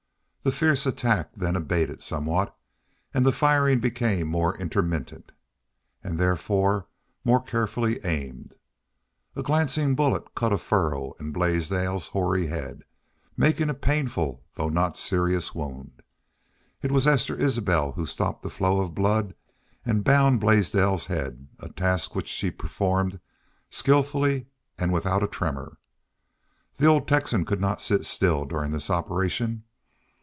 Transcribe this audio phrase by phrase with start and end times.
[0.43, 2.57] The fierce attack then abated somewhat,
[3.13, 5.33] and the firing became more intermittent,
[6.03, 6.87] and therefore
[7.23, 8.55] more carefully aimed.
[9.35, 12.85] A glancing bullet cut a furrow in Blaisdell's hoary head,
[13.37, 16.01] making a painful, though not serious wound.
[16.81, 19.35] It was Esther Isbel who stopped the flow of blood
[19.85, 23.19] and bound Blaisdell's head, a task which she performed
[23.69, 25.77] skillfully and without a tremor.
[26.77, 29.65] The old Texan could not sit still during this operation.